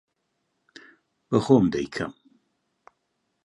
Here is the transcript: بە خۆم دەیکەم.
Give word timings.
بە 1.29 1.37
خۆم 1.45 1.65
دەیکەم. 1.73 2.11